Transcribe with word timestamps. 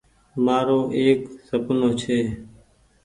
مآرو 0.45 0.79
ايڪ 0.97 1.19
سپنو 1.47 1.89
ڇي۔ 2.01 2.19